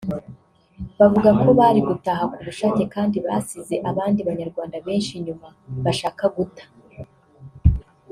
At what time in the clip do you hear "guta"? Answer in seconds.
6.35-6.63